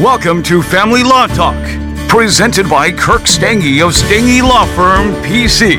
[0.00, 1.56] Welcome to Family Law Talk,
[2.06, 5.78] presented by Kirk Stange of Stange Law Firm, PC.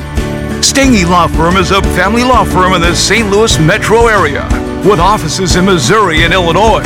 [0.59, 3.29] Stange Law Firm is a family law firm in the St.
[3.29, 4.41] Louis metro area
[4.89, 6.81] with offices in Missouri and Illinois.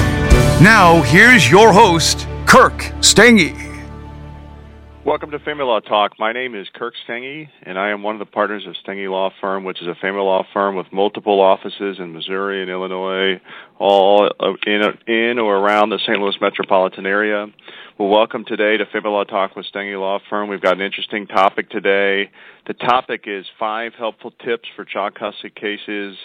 [0.62, 3.61] Now, here's your host, Kirk Stange.
[5.04, 6.20] Welcome to Family Law Talk.
[6.20, 9.32] My name is Kirk Stange, and I am one of the partners of Stange Law
[9.42, 13.42] Firm, which is a family law firm with multiple offices in Missouri and Illinois,
[13.80, 14.30] all
[14.68, 16.20] in, in or around the St.
[16.20, 17.48] Louis metropolitan area.
[18.02, 20.50] Well, welcome today to Family Law Talk with Stange Law Firm.
[20.50, 22.32] We've got an interesting topic today.
[22.66, 26.18] The topic is five helpful tips for child custody cases.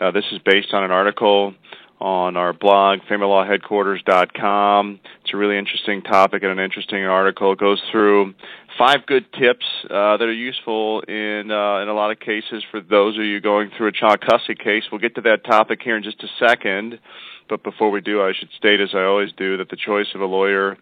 [0.00, 1.52] Uh, this is based on an article
[2.00, 5.00] on our blog, familylawheadquarters.com.
[5.24, 7.54] It's a really interesting topic and an interesting article.
[7.54, 8.32] It goes through
[8.78, 12.80] five good tips uh, that are useful in uh, in a lot of cases for
[12.80, 14.84] those of you going through a child custody case.
[14.92, 17.00] We'll get to that topic here in just a second.
[17.48, 20.20] But before we do, I should state, as I always do, that the choice of
[20.20, 20.76] a lawyer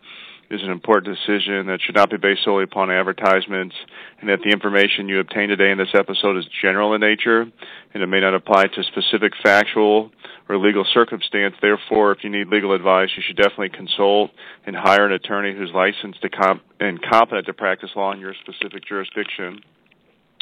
[0.50, 3.74] is an important decision that should not be based solely upon advertisements,
[4.20, 8.02] and that the information you obtain today in this episode is general in nature, and
[8.02, 10.10] it may not apply to specific factual
[10.48, 11.54] or legal circumstance.
[11.60, 14.30] Therefore, if you need legal advice, you should definitely consult
[14.66, 18.34] and hire an attorney who's licensed to comp- and competent to practice law in your
[18.34, 19.60] specific jurisdiction.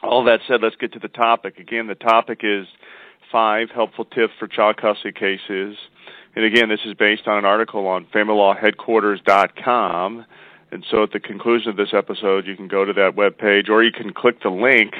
[0.02, 1.58] All that said, let's get to the topic.
[1.58, 2.66] Again, the topic is
[3.30, 5.76] five helpful tips for child custody cases.
[6.34, 10.26] And again, this is based on an article on familylawheadquarters.com.
[10.70, 13.68] And so at the conclusion of this episode, you can go to that web page
[13.68, 14.94] or you can click the link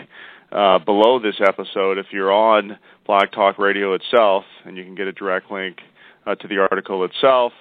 [0.53, 5.07] uh, below this episode if you're on Blog Talk Radio itself, and you can get
[5.07, 5.79] a direct link
[6.27, 7.55] uh, to the article itself.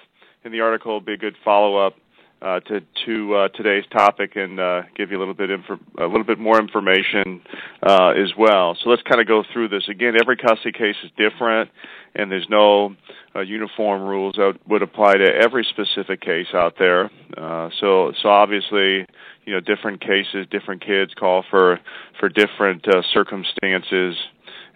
[0.44, 1.94] And the article will be a good follow-up
[2.42, 6.06] uh, to to uh, today's topic and uh, give you a little bit infor- a
[6.06, 7.40] little bit more information
[7.82, 8.76] uh, as well.
[8.82, 10.14] So let's kind of go through this again.
[10.20, 11.70] Every custody case is different,
[12.14, 12.96] and there's no
[13.36, 17.10] uh, uniform rules that would apply to every specific case out there.
[17.36, 19.06] Uh, so so obviously,
[19.44, 21.78] you know, different cases, different kids call for
[22.18, 22.84] for different
[23.14, 24.16] circumstances,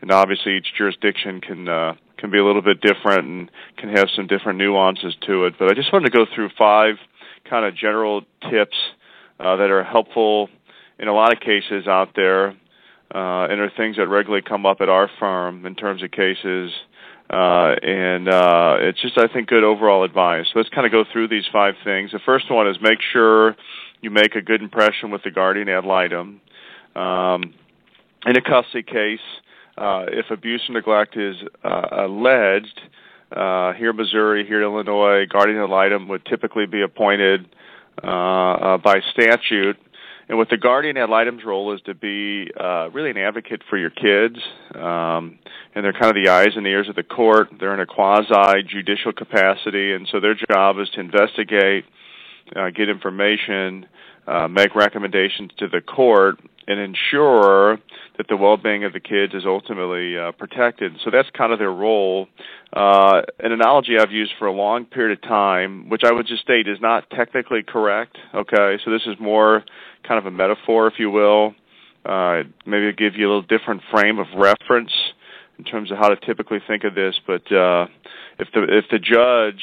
[0.00, 1.96] and obviously each jurisdiction can.
[2.18, 5.52] Can be a little bit different and can have some different nuances to it.
[5.58, 6.94] But I just wanted to go through five
[7.48, 8.76] kind of general tips
[9.40, 10.48] uh, that are helpful
[10.98, 12.48] in a lot of cases out there,
[13.14, 16.72] uh, and are things that regularly come up at our firm in terms of cases.
[17.28, 20.46] Uh, and uh, it's just, I think, good overall advice.
[20.52, 22.12] So let's kind of go through these five things.
[22.12, 23.56] The first one is make sure
[24.00, 26.40] you make a good impression with the guardian ad litem.
[26.94, 27.54] Um,
[28.24, 29.20] in a custody case,
[29.76, 32.80] uh, if abuse or neglect is uh, alleged,
[33.32, 37.48] uh, here in Missouri, here in Illinois, guardian ad litem would typically be appointed
[38.02, 39.76] uh, uh, by statute.
[40.28, 43.78] And what the guardian ad litem's role is to be uh, really an advocate for
[43.78, 44.36] your kids,
[44.74, 45.38] um,
[45.74, 47.48] and they're kind of the eyes and ears of the court.
[47.60, 51.84] They're in a quasi judicial capacity, and so their job is to investigate,
[52.56, 53.86] uh, get information,
[54.26, 57.78] uh, make recommendations to the court, and ensure
[58.16, 60.96] that the well-being of the kids is ultimately uh, protected.
[61.04, 62.26] So that's kind of their role.
[62.76, 66.42] Uh, an analogy I've used for a long period of time, which I would just
[66.42, 68.18] state is not technically correct.
[68.34, 69.64] Okay, so this is more
[70.06, 71.54] kind of a metaphor, if you will.
[72.04, 74.92] Uh, maybe give you a little different frame of reference
[75.58, 77.18] in terms of how to typically think of this.
[77.26, 77.86] But uh,
[78.38, 79.62] if the if the judge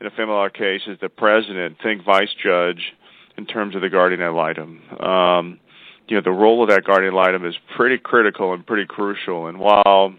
[0.00, 2.92] in a family law case is the president, think vice judge
[3.36, 4.80] in terms of the guardian ad litem.
[5.00, 5.58] Um,
[6.06, 9.48] you know, the role of that guardian ad litem is pretty critical and pretty crucial.
[9.48, 10.14] And while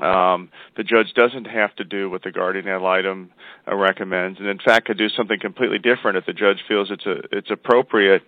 [0.00, 3.30] um, the judge doesn't have to do what the guardian ad litem
[3.70, 7.06] uh, recommends, and in fact could do something completely different if the judge feels it's
[7.06, 8.22] a, it's appropriate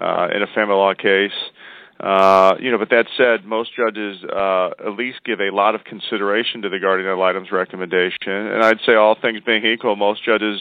[0.00, 1.32] uh, in a family law case.
[2.00, 5.84] Uh, you know, but that said, most judges uh, at least give a lot of
[5.84, 10.24] consideration to the guardian ad litem's recommendation, and I'd say all things being equal, most
[10.24, 10.60] judges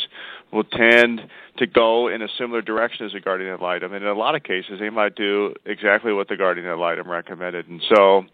[0.51, 1.21] will tend
[1.57, 4.35] to go in a similar direction as a guardian ad litem, and in a lot
[4.35, 7.67] of cases, they might do exactly what the guardian ad litem recommended.
[7.67, 8.25] And so,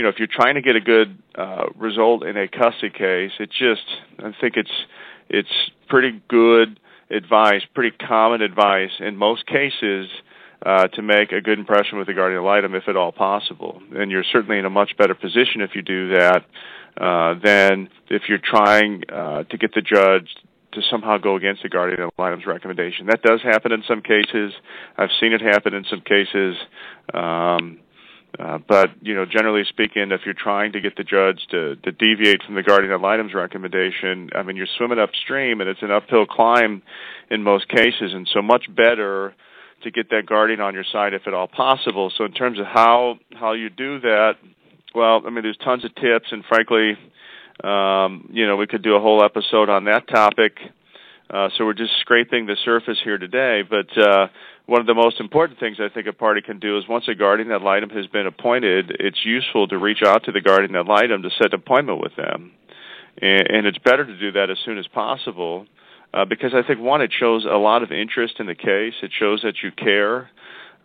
[0.00, 3.32] you know, if you're trying to get a good uh, result in a custody case,
[3.38, 3.84] it just,
[4.18, 4.70] I think it's
[5.28, 6.80] it's pretty good
[7.10, 10.08] advice, pretty common advice in most cases
[10.64, 13.82] uh, to make a good impression with the guardian ad litem if at all possible.
[13.94, 16.46] And you're certainly in a much better position if you do that
[16.96, 20.34] uh, than if you're trying uh, to get the judge
[20.72, 23.04] to somehow go against the guardian ad litem's recommendation.
[23.04, 24.54] That does happen in some cases.
[24.96, 26.56] I've seen it happen in some cases.
[27.12, 27.80] Um,
[28.38, 31.92] uh, but you know, generally speaking, if you're trying to get the judge to, to
[31.92, 35.90] deviate from the guardian ad litem's recommendation, I mean, you're swimming upstream, and it's an
[35.90, 36.82] uphill climb
[37.30, 38.12] in most cases.
[38.14, 39.34] And so, much better
[39.82, 42.12] to get that guardian on your side if at all possible.
[42.16, 44.34] So in terms of how how you do that,
[44.94, 46.96] well, I mean, there's tons of tips, and frankly,
[47.64, 50.58] um, you know, we could do a whole episode on that topic.
[51.28, 53.62] Uh, so we're just scraping the surface here today.
[53.68, 54.28] But uh,
[54.70, 57.14] one of the most important things I think a party can do is once a
[57.16, 60.86] guardian ad litem has been appointed, it's useful to reach out to the guardian ad
[60.86, 62.52] litem to set an appointment with them.
[63.20, 65.66] And, and it's better to do that as soon as possible
[66.14, 68.94] uh, because I think, one, it shows a lot of interest in the case.
[69.02, 70.30] It shows that you care.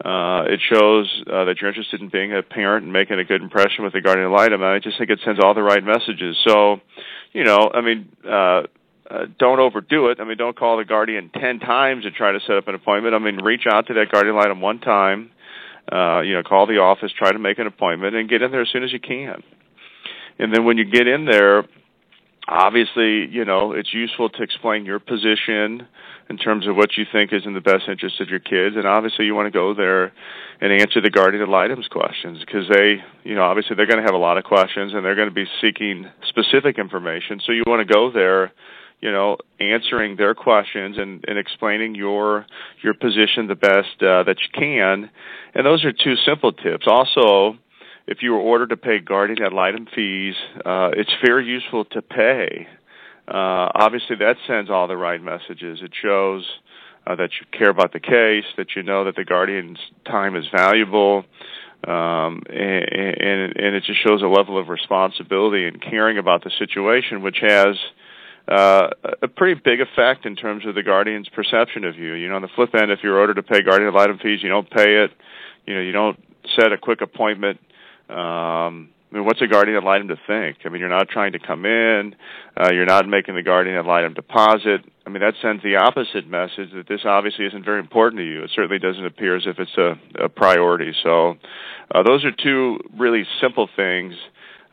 [0.04, 3.44] Uh, it shows uh, that you're interested in being a parent and making a good
[3.44, 4.64] impression with the guardian ad litem.
[4.64, 6.36] And I just think it sends all the right messages.
[6.44, 6.82] So,
[7.34, 8.64] you know, I mean, uh,
[9.10, 10.20] uh, don't overdo it.
[10.20, 13.14] I mean, don't call the guardian ten times and try to set up an appointment.
[13.14, 15.32] I mean, reach out to that guardian ad litem one time.
[15.92, 18.62] Uh, you know, call the office, try to make an appointment, and get in there
[18.62, 19.44] as soon as you can.
[20.40, 21.64] And then when you get in there,
[22.48, 25.88] obviously, you know, it's useful to explain your position
[26.28, 28.88] in terms of what you think is in the best interest of your kids, and
[28.88, 30.12] obviously, you want to go there
[30.60, 34.06] and answer the guardian ad litem's questions because they, you know, obviously they're going to
[34.06, 37.40] have a lot of questions and they're going to be seeking specific information.
[37.46, 38.52] So you want to go there
[39.02, 42.46] you know, answering their questions and, and explaining your
[42.82, 45.10] your position the best uh, that you can.
[45.54, 46.86] And those are two simple tips.
[46.88, 47.58] Also,
[48.08, 52.02] if you were ordered to pay guardian ad litem fees, uh, it's very useful to
[52.02, 52.68] pay.
[53.28, 55.80] Uh, obviously, that sends all the right messages.
[55.82, 56.46] It shows
[57.08, 60.46] uh, that you care about the case, that you know that the guardian's time is
[60.56, 61.26] valuable,
[61.88, 66.52] um, and, and, and it just shows a level of responsibility and caring about the
[66.58, 67.76] situation, which has
[68.48, 68.90] uh,
[69.22, 72.14] a pretty big effect in terms of the guardian's perception of you.
[72.14, 74.42] You know, on the flip end, if you're ordered to pay guardian ad litem fees,
[74.44, 75.12] you don't pay it.
[75.66, 76.20] You know, you don't
[76.56, 77.60] set a quick appointment.
[78.10, 80.58] Um, I mean, what's a guardian ad litem to think?
[80.66, 82.16] I mean, you're not trying to come in.
[82.56, 84.82] Uh, you're not making the guardian ad litem deposit.
[85.08, 88.44] I mean, that sends the opposite message that this obviously isn't very important to you.
[88.44, 90.94] It certainly doesn't appear as if it's a, a priority.
[91.02, 91.36] So,
[91.94, 94.14] uh, those are two really simple things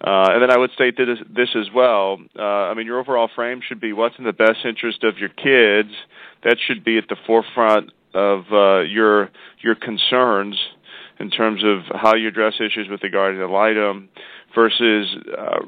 [0.05, 2.19] uh, and then I would state this, this as well.
[2.37, 5.29] Uh, I mean, your overall frame should be what's in the best interest of your
[5.29, 5.95] kids.
[6.43, 10.59] That should be at the forefront of uh, your your concerns
[11.19, 14.09] in terms of how you address issues with the guardian ad litem
[14.55, 15.07] versus
[15.39, 15.61] uh,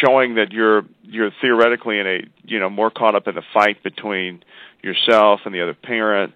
[0.00, 3.82] showing that you're you're theoretically in a you know more caught up in the fight
[3.82, 4.42] between
[4.82, 6.32] yourself and the other parent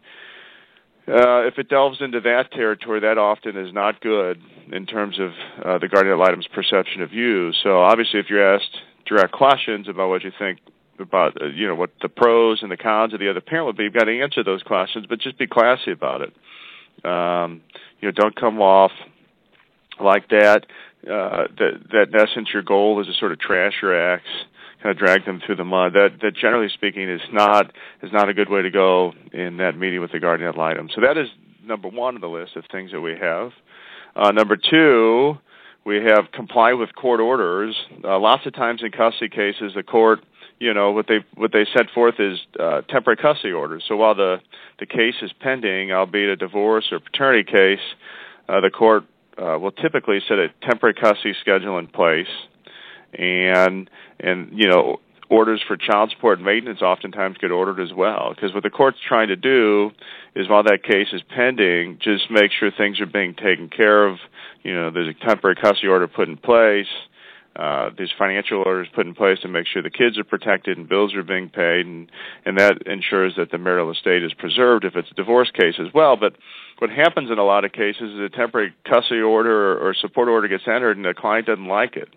[1.11, 4.41] uh, if it delves into that territory, that often is not good
[4.71, 5.31] in terms of
[5.65, 7.53] uh, the guardian ad litem's perception of you.
[7.62, 8.77] So obviously, if you're asked
[9.07, 10.61] direct questions about what you think
[10.99, 13.77] about, uh, you know, what the pros and the cons of the other parent would
[13.77, 16.33] be, you've got to answer those questions, but just be classy about it.
[17.05, 17.62] Um,
[18.01, 18.93] you know, don't come off
[19.99, 20.67] like that.
[21.03, 24.23] Uh, that that in essence, your goal is to sort of trash your ex
[24.82, 25.93] kind of drag them through the mud.
[25.94, 27.73] That that generally speaking is not
[28.03, 30.88] is not a good way to go in that meeting with the guardian ad litem.
[30.94, 31.29] So that is
[31.65, 33.53] number one on the list of things that we have.
[34.17, 35.38] Uh, number two,
[35.85, 37.77] we have comply with court orders.
[38.05, 40.21] Uh, lots of times in custody cases, the court,
[40.59, 43.85] you know, what they what they set forth is uh, temporary custody orders.
[43.87, 44.38] So while the
[44.79, 47.85] the case is pending, albeit a divorce or paternity case,
[48.49, 49.05] uh, the court
[49.38, 52.29] uh, will typically set a temporary custody schedule in place
[53.15, 58.33] and and you know orders for child support and maintenance oftentimes get ordered as well.
[58.35, 59.93] Because what the court's trying to do
[60.35, 64.19] is while that case is pending just make sure things are being taken care of.
[64.62, 66.89] You know there's a temporary custody order put in place
[67.57, 70.89] uh, there's financial orders put in place to make sure the kids are protected and
[70.89, 72.11] bills are being paid, and
[72.45, 75.93] and that ensures that the marital estate is preserved if it's a divorce case as
[75.93, 76.17] well.
[76.17, 76.37] But
[76.79, 80.29] what happens in a lot of cases is a temporary custody order or, or support
[80.29, 82.09] order gets entered, and the client doesn't like it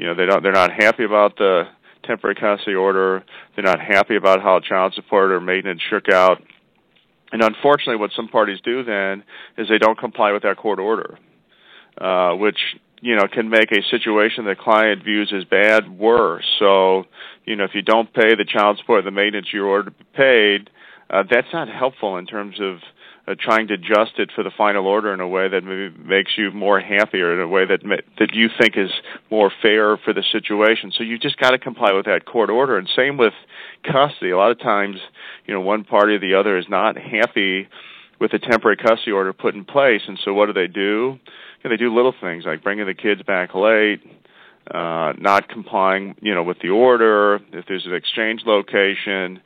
[0.00, 1.64] you know they don't they're not happy about the
[2.04, 3.22] temporary custody order.
[3.54, 6.42] They're not happy about how child support or maintenance shook out.
[7.32, 9.22] And unfortunately, what some parties do then
[9.58, 11.18] is they don't comply with that court order,
[12.00, 12.56] uh, which
[13.02, 16.46] you know can make a situation the client views as bad worse.
[16.58, 17.04] So,
[17.44, 20.70] you know, if you don't pay the child support, the maintenance you're ordered paid,
[21.10, 22.78] uh, that's not helpful in terms of
[23.30, 26.32] uh, trying to adjust it for the final order in a way that maybe makes
[26.36, 27.80] you more happier in a way that
[28.18, 28.90] that you think is
[29.30, 30.92] more fair for the situation.
[30.96, 32.76] So you just got to comply with that court order.
[32.76, 33.34] And same with
[33.84, 34.30] custody.
[34.30, 34.96] A lot of times,
[35.46, 37.68] you know, one party or the other is not happy
[38.20, 41.18] with the temporary custody order put in place, and so what do they do?
[41.62, 44.00] You know, they do little things like bringing the kids back late,
[44.70, 47.40] uh, not complying, you know, with the order.
[47.52, 49.40] If there's an exchange location,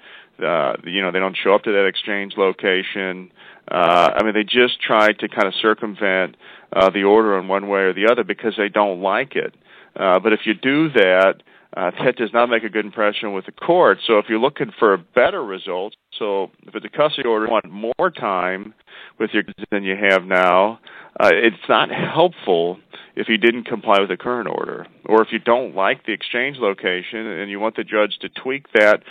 [0.45, 3.31] uh, you know, they don't show up to that exchange location.
[3.71, 6.37] Uh, I mean, they just try to kind of circumvent
[6.73, 9.55] uh, the order in one way or the other because they don't like it.
[9.97, 11.43] Uh, but if you do that,
[11.77, 13.99] uh, that does not make a good impression with the court.
[14.07, 17.53] So if you're looking for a better result, so if it's a custody order, you
[17.53, 18.75] want more time
[19.19, 20.79] with your than you have now.
[21.19, 22.79] Uh, it's not helpful
[23.17, 26.59] if you didn't comply with the current order, or if you don't like the exchange
[26.59, 29.03] location and you want the judge to tweak that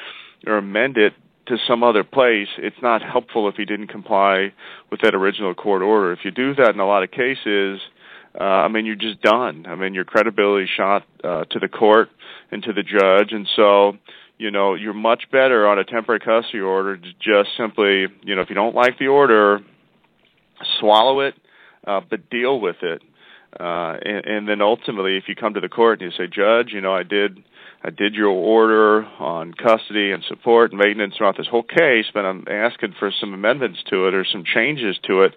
[0.45, 1.13] or amend it
[1.47, 4.53] to some other place, it's not helpful if he didn't comply
[4.89, 6.11] with that original court order.
[6.13, 7.81] If you do that in a lot of cases,
[8.39, 9.65] uh, I mean, you're just done.
[9.67, 12.09] I mean, your credibility shot uh, to the court
[12.51, 13.93] and to the judge, and so
[14.37, 18.41] you know you're much better on a temporary custody order to just simply, you know,
[18.41, 19.59] if you don't like the order,
[20.79, 21.35] swallow it,
[21.85, 23.01] uh, but deal with it.
[23.59, 26.71] Uh, and, and then ultimately, if you come to the court and you say, Judge,
[26.73, 27.43] you know, I did
[27.85, 32.23] I did your order on custody and support and maintenance throughout this whole case, but
[32.25, 35.35] I'm asking for some amendments to it or some changes to it.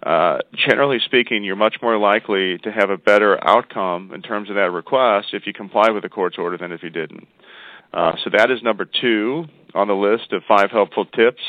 [0.00, 4.54] Uh, generally speaking, you're much more likely to have a better outcome in terms of
[4.54, 7.26] that request if you comply with the court's order than if you didn't.
[7.92, 11.42] Uh, so that is number two on the list of five helpful tips.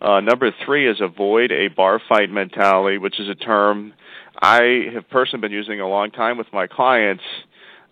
[0.00, 3.92] Uh, number three is avoid a bar fight mentality, which is a term
[4.40, 7.24] I have personally been using a long time with my clients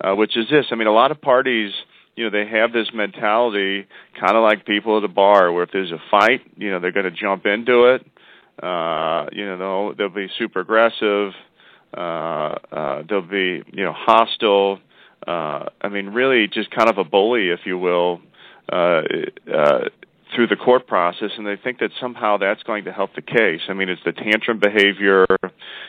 [0.03, 0.67] uh, which is this.
[0.71, 1.73] I mean, a lot of parties,
[2.17, 3.87] you know, they have this mentality,
[4.21, 6.93] kind of like people at a bar, where if there's a fight, you know, they're
[6.93, 8.07] going to jump into it.
[8.63, 11.33] Uh, you know, they'll, they'll be super aggressive.
[11.97, 14.79] Uh, uh, they'll be, you know, hostile.
[15.27, 18.21] Uh, I mean, really, just kind of a bully, if you will.
[18.71, 19.03] Uh,
[19.53, 19.89] uh,
[20.35, 23.61] through the court process and they think that somehow that's going to help the case.
[23.69, 25.27] I mean, it's the tantrum behavior,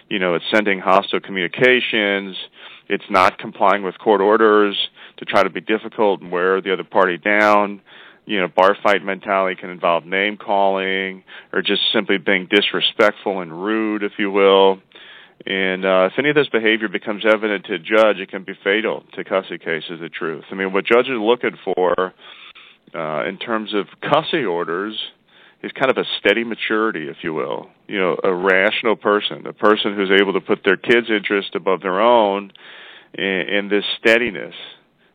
[0.10, 2.36] you know, it's sending hostile communications,
[2.90, 4.76] it's not complying with court orders
[5.18, 7.82] to try to be difficult and wear the other party down.
[8.26, 13.52] You know, bar fight mentality can involve name calling or just simply being disrespectful and
[13.52, 14.80] rude, if you will.
[15.46, 18.54] And uh, if any of this behavior becomes evident to a judge, it can be
[18.64, 20.00] fatal to custody cases.
[20.00, 20.46] The truth.
[20.52, 22.14] I mean, what judges are looking for
[22.96, 24.98] uh, in terms of custody orders
[25.64, 27.70] is kind of a steady maturity, if you will.
[27.88, 31.82] You know, a rational person, a person who's able to put their kids' interest above
[31.82, 32.52] their own,
[33.16, 34.56] and, and this steadiness.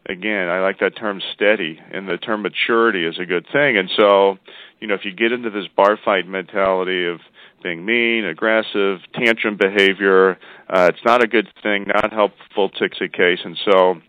[0.08, 3.76] Again, I like that term steady, and the term maturity is a good thing.
[3.76, 4.38] And so,
[4.80, 7.20] you know, if you get into this bar fight mentality of
[7.62, 10.38] being mean, aggressive, tantrum behavior,
[10.70, 13.40] uh, it's not a good thing, not helpful to the case.
[13.44, 14.00] And so,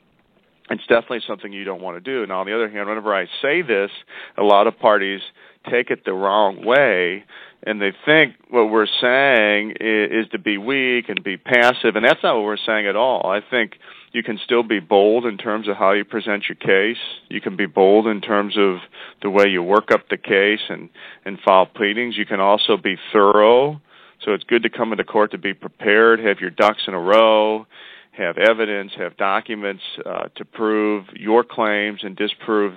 [0.70, 2.26] it's definitely something you don't want to do.
[2.28, 3.92] Now, on the other hand, whenever I say this,
[4.38, 5.22] a lot of parties
[5.70, 7.26] take it the wrong way
[7.64, 12.06] and they think what we're saying is, is to be weak and be passive and
[12.06, 13.30] that's not what we're saying at all.
[13.30, 13.74] I think
[14.12, 17.02] you can still be bold in terms of how you present your case.
[17.28, 18.78] You can be bold in terms of
[19.22, 20.90] the way you work up the case and
[21.26, 22.18] and file pleadings.
[22.18, 23.82] You can also be thorough.
[24.24, 27.00] So it's good to come into court to be prepared have your ducks in a
[27.00, 27.66] row
[28.12, 32.74] have evidence have documents uh, to prove your claims and disprove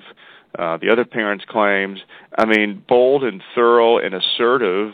[0.58, 2.00] uh, the other parent's claims.
[2.36, 4.92] I mean, bold and thorough and assertive.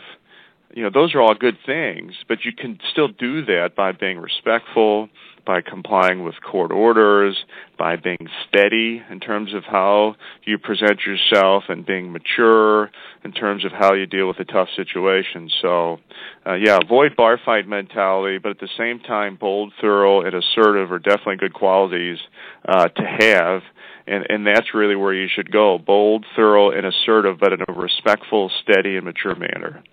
[0.73, 4.19] You know, those are all good things, but you can still do that by being
[4.19, 5.09] respectful,
[5.49, 7.35] by complying with court orders,
[7.75, 12.91] by being steady in terms of how you present yourself, and being mature
[13.23, 15.49] in terms of how you deal with a tough situation.
[15.59, 15.97] So,
[16.45, 20.91] uh, yeah, avoid bar fight mentality, but at the same time, bold, thorough, and assertive
[20.91, 22.19] are definitely good qualities
[22.67, 23.63] uh, to have
[24.05, 27.73] and and that's really where you should go bold thorough and assertive but in a
[27.73, 29.83] respectful steady and mature manner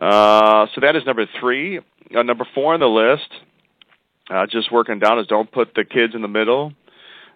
[0.00, 3.28] uh, so that is number three uh, number four on the list
[4.30, 6.72] uh, just working down is don't put the kids in the middle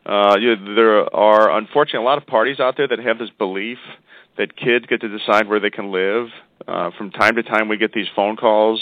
[0.04, 3.78] uh, you, there are unfortunately a lot of parties out there that have this belief
[4.36, 6.28] that kids get to decide where they can live
[6.66, 8.80] uh, from time to time we get these phone calls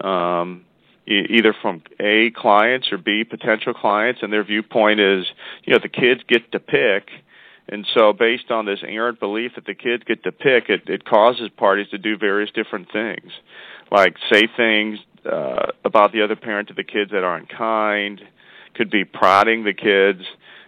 [0.00, 0.64] um,
[1.06, 5.26] either from A clients or B potential clients, and their viewpoint is,
[5.64, 7.10] you know, the kids get to pick.
[7.68, 11.04] And so, based on this errant belief that the kids get to pick, it, it
[11.04, 13.32] causes parties to do various different things,
[13.90, 14.98] like say things
[15.30, 18.20] uh, about the other parent to the kids that aren't kind,
[18.74, 20.22] could be prodding the kids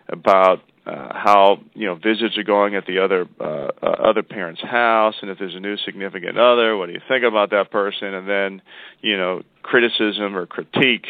[0.08, 4.62] about uh, how you know visits are going at the other uh, uh, other parent's
[4.62, 8.14] house, and if there's a new significant other, what do you think about that person?
[8.14, 8.62] And then
[9.02, 11.06] you know criticism or critique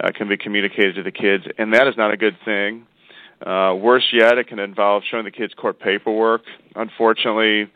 [0.00, 2.86] uh, can be communicated to the kids, and that is not a good thing.
[3.44, 6.42] Uh, worse yet, it can involve showing the kids court paperwork.
[6.76, 7.70] Unfortunately,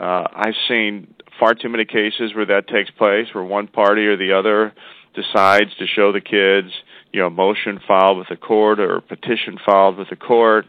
[0.00, 4.16] uh, I've seen far too many cases where that takes place, where one party or
[4.16, 4.72] the other
[5.14, 6.72] decides to show the kids,
[7.12, 10.66] you know, motion filed with the court or petition filed with the court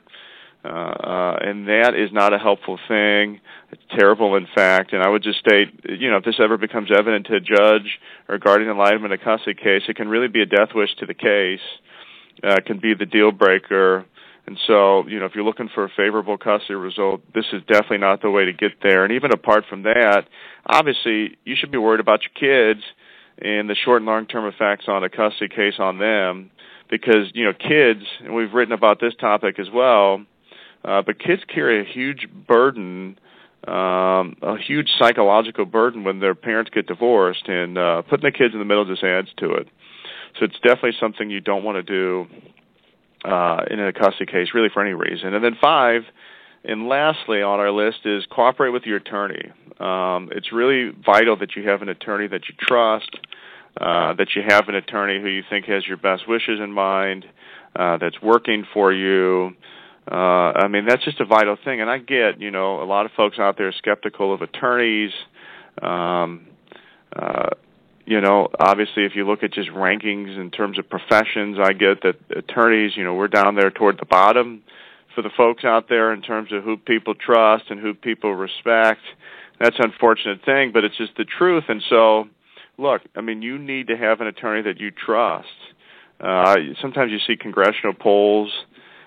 [0.64, 3.40] uh, uh, and that is not a helpful thing.
[3.72, 4.94] It's terrible, in fact.
[4.94, 8.00] And I would just state, you know, if this ever becomes evident to a judge
[8.30, 10.94] or guardian ad litem in a custody case, it can really be a death wish
[11.00, 11.60] to the case.
[12.44, 14.06] Uh, can be the deal breaker.
[14.48, 18.00] And so, you know, if you're looking for a favorable custody result, this is definitely
[18.00, 19.04] not the way to get there.
[19.04, 20.24] And even apart from that,
[20.66, 22.34] obviously, you should be worried about your
[22.74, 22.82] kids
[23.38, 26.50] and the short and long term effects on a custody case on them
[26.90, 30.26] because, you know, kids, and we've written about this topic as well,
[30.84, 33.18] uh, but kids carry a huge burden
[33.68, 38.54] um, a huge psychological burden when their parents get divorced, and uh, putting the kids
[38.54, 39.68] in the middle just adds to it.
[40.40, 42.28] So it's definitely something you don't want to do
[43.24, 45.34] uh, in a custody case, really for any reason.
[45.34, 46.04] And then five,
[46.63, 49.51] and lastly on our list is cooperate with your attorney.
[49.80, 53.10] Um, it's really vital that you have an attorney that you trust,
[53.80, 57.25] uh, that you have an attorney who you think has your best wishes in mind,
[57.75, 59.51] uh, that's working for you.
[60.12, 61.80] Uh, I mean, that's just a vital thing.
[61.80, 65.12] And I get, you know, a lot of folks out there skeptical of attorneys.
[65.82, 66.48] Um,
[67.16, 67.50] uh,
[68.05, 72.01] you know, obviously, if you look at just rankings in terms of professions, I get
[72.03, 74.63] that attorneys, you know, we're down there toward the bottom
[75.13, 79.01] for the folks out there in terms of who people trust and who people respect.
[79.60, 81.65] That's an unfortunate thing, but it's just the truth.
[81.67, 82.25] And so,
[82.77, 85.48] look, I mean, you need to have an attorney that you trust.
[86.20, 88.51] Uh, sometimes you see congressional polls,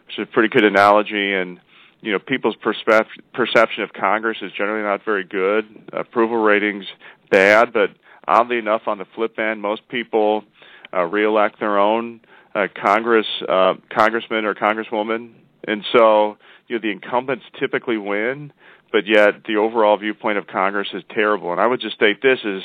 [0.06, 1.60] which is a pretty good analogy, and
[2.00, 5.64] you know people's perspe- perception of Congress is generally not very good.
[5.92, 6.84] Approval ratings
[7.30, 7.90] bad, but
[8.26, 10.44] oddly enough, on the flip end, most people
[10.92, 12.20] uh, reelect their own
[12.54, 15.32] uh, Congress uh, congressman or congresswoman
[15.66, 16.36] and so,
[16.68, 18.52] you know, the incumbents typically win,
[18.92, 21.52] but yet the overall viewpoint of Congress is terrible.
[21.52, 22.62] And I would just state this is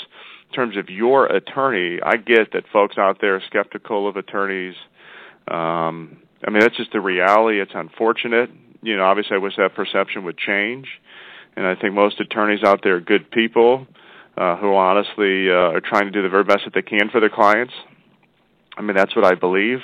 [0.50, 4.76] in terms of your attorney, I get that folks out there are skeptical of attorneys.
[5.48, 7.62] Um, I mean, that's just the reality.
[7.62, 8.50] It's unfortunate.
[8.82, 10.88] You know, obviously, I wish that perception would change.
[11.56, 13.86] And I think most attorneys out there are good people
[14.40, 17.20] uh, who honestly uh, are trying to do the very best that they can for
[17.20, 17.74] their clients.
[18.78, 19.80] I mean, that's what I believe.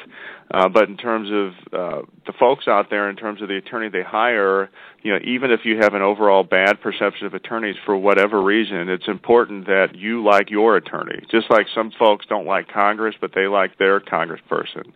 [0.50, 3.90] Uh, but in terms of uh, the folks out there, in terms of the attorney
[3.90, 4.70] they hire,
[5.04, 8.88] you know, even if you have an overall bad perception of attorneys for whatever reason,
[8.88, 11.22] it's important that you like your attorney.
[11.30, 14.94] Just like some folks don't like Congress, but they like their congressperson.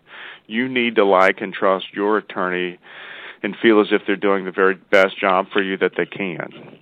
[0.48, 2.80] You need to like and trust your attorney
[3.44, 6.80] and feel as if they're doing the very best job for you that they can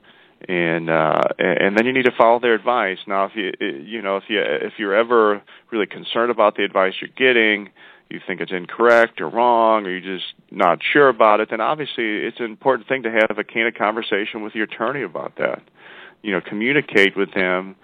[0.47, 4.17] and uh and then you need to follow their advice now if you you know
[4.17, 7.69] if you if you're ever really concerned about the advice you're getting
[8.09, 12.17] you think it's incorrect or wrong or you're just not sure about it then obviously
[12.17, 15.61] it's an important thing to have a candid conversation with your attorney about that
[16.21, 17.75] you know communicate with them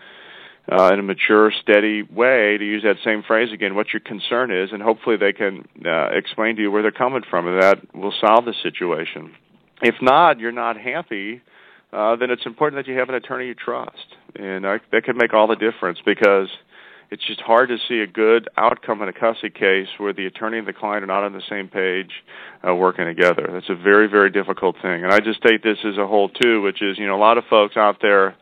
[0.71, 4.49] uh, in a mature, steady way, to use that same phrase again, what your concern
[4.49, 7.93] is, and hopefully they can uh, explain to you where they're coming from, and that
[7.93, 9.33] will solve the situation.
[9.81, 11.41] If not, you're not happy
[11.93, 15.15] uh, then it's important that you have an attorney you trust, and uh, that could
[15.15, 16.49] make all the difference because
[17.11, 20.57] it's just hard to see a good outcome in a custody case where the attorney
[20.57, 22.09] and the client are not on the same page
[22.67, 23.47] uh, working together.
[23.53, 25.03] That's a very, very difficult thing.
[25.03, 27.37] And I just state this as a whole too, which is, you know, a lot
[27.37, 28.35] of folks out there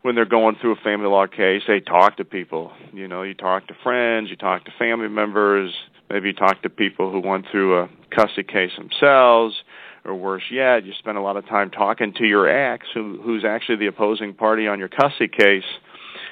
[0.00, 2.72] when they're going through a family law case, they talk to people.
[2.94, 5.74] You know, you talk to friends, you talk to family members,
[6.08, 9.54] maybe you talk to people who went through a custody case themselves
[10.04, 13.44] or worse yet, you spend a lot of time talking to your ex, who, who's
[13.44, 15.64] actually the opposing party on your custody case.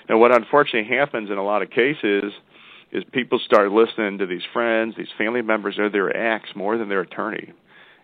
[0.09, 2.33] And what unfortunately happens in a lot of cases
[2.91, 6.89] is people start listening to these friends, these family members, or their ex more than
[6.89, 7.53] their attorney.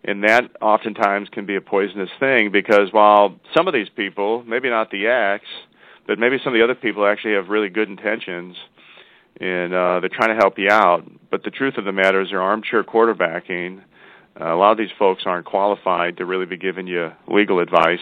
[0.04, 4.68] And that oftentimes can be a poisonous thing because while some of these people, maybe
[4.68, 5.44] not the ex,
[6.06, 8.56] but maybe some of the other people actually have really good intentions
[9.40, 11.04] and uh, they're trying to help you out.
[11.30, 13.80] But the truth of the matter is they're armchair quarterbacking
[14.40, 18.00] uh, a lot of these folks aren't qualified to really be giving you legal advice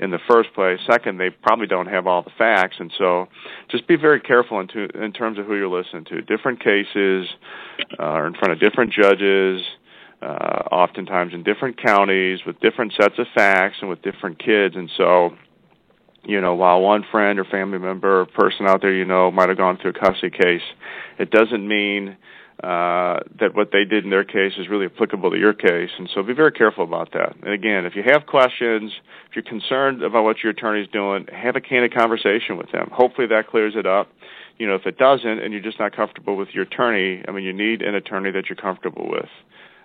[0.00, 0.80] in the first place.
[0.90, 3.28] Second, they probably don't have all the facts, and so
[3.70, 6.22] just be very careful in, to, in terms of who you're listening to.
[6.22, 7.28] Different cases
[7.98, 9.62] uh, are in front of different judges,
[10.22, 14.90] uh, oftentimes in different counties with different sets of facts and with different kids, and
[14.96, 15.36] so.
[16.22, 19.48] You know, while one friend or family member or person out there you know might
[19.48, 20.60] have gone through a custody case,
[21.18, 22.18] it doesn't mean
[22.62, 25.88] uh, that what they did in their case is really applicable to your case.
[25.98, 27.34] And so be very careful about that.
[27.42, 28.92] And again, if you have questions,
[29.30, 32.90] if you're concerned about what your attorney's doing, have a candid conversation with them.
[32.92, 34.08] Hopefully that clears it up.
[34.58, 37.44] You know, if it doesn't and you're just not comfortable with your attorney, I mean,
[37.44, 39.30] you need an attorney that you're comfortable with.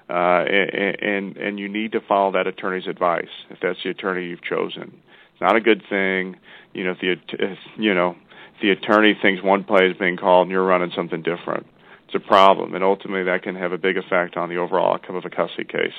[0.10, 4.28] Uh, and, and, and you need to follow that attorney's advice if that's the attorney
[4.28, 5.02] you've chosen.
[5.32, 6.36] It's not a good thing.
[6.74, 8.18] You know, if the, if, you know,
[8.56, 11.66] if the attorney thinks one play is being called and you're running something different
[12.06, 15.15] it's a problem, and ultimately that can have a big effect on the overall outcome
[15.15, 15.94] of a custody case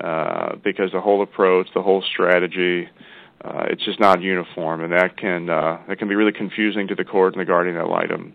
[0.00, 2.88] uh, because the whole approach, the whole strategy,
[3.44, 6.94] uh, it's just not uniform, and that can uh, that can be really confusing to
[6.94, 8.34] the court and the guardian ad litem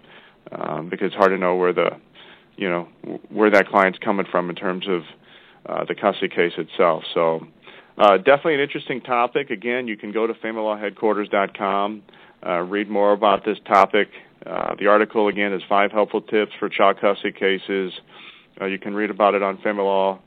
[0.52, 1.90] um, because it's hard to know where the
[2.56, 2.88] you know
[3.30, 5.02] where that client's coming from in terms of
[5.66, 7.04] uh, the custody case itself.
[7.14, 7.48] So.
[7.96, 9.52] Uh, definitely an interesting topic.
[9.52, 12.02] Again, you can go to familylawheadquarters.com,
[12.44, 14.08] uh, read more about this topic.
[14.46, 17.94] Uh, the article again is five helpful tips for child custody cases.
[18.60, 20.20] Uh, you can read about it on Family Law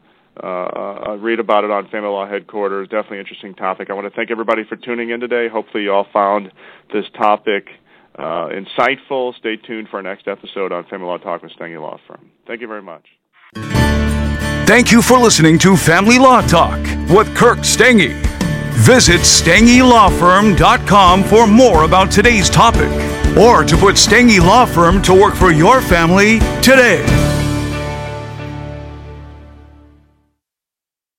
[0.43, 2.89] uh, read about it on Family Law Headquarters.
[2.89, 3.91] Definitely interesting topic.
[3.91, 5.49] I want to thank everybody for tuning in today.
[5.49, 6.53] Hopefully, you all found
[6.93, 7.69] this topic
[8.17, 9.35] uh, insightful.
[9.37, 12.31] Stay tuned for our next episode on Family Law Talk with Stange Law Firm.
[12.47, 13.05] Thank you very much.
[14.67, 18.46] Thank you for listening to Family Law Talk with Kirk Stange.
[18.77, 22.91] Visit StangeLawFirm.com for more about today's topic
[23.37, 27.03] or to put Stange Law Firm to work for your family today.